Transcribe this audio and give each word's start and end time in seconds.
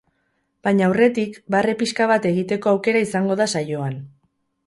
Baina 0.67 0.83
aurretik, 0.85 1.35
barre 1.57 1.75
pixka 1.83 2.07
bat 2.13 2.25
egiteko 2.31 2.73
aukera 2.73 3.05
izango 3.09 3.39
da 3.43 3.49
saioan. 3.59 4.01